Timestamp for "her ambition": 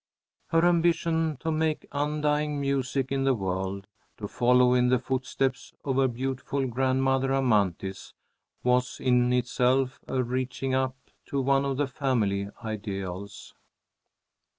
0.47-1.37